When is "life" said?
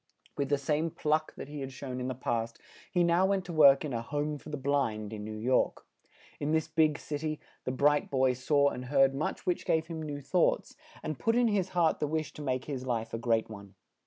12.87-13.13